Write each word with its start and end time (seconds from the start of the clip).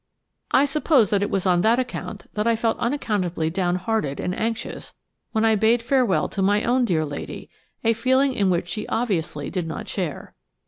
I 0.49 0.65
suppose 0.65 1.11
that 1.11 1.21
it 1.21 1.29
was 1.29 1.45
on 1.45 1.61
that 1.61 1.77
account 1.77 2.25
that 2.33 2.47
I 2.47 2.55
felt 2.55 2.79
unaccountably 2.79 3.51
down 3.51 3.75
hearted 3.75 4.19
and 4.19 4.33
anxious 4.33 4.95
when 5.31 5.45
I 5.45 5.53
bade 5.53 5.83
farewell 5.83 6.27
to 6.29 6.41
my 6.41 6.63
own 6.63 6.85
dear 6.85 7.05
lady–a 7.05 7.93
feeling 7.93 8.33
in 8.33 8.49
which 8.49 8.67
she 8.67 8.87
obviously 8.87 9.51
did 9.51 9.67
not 9.67 9.87
share. 9.87 10.33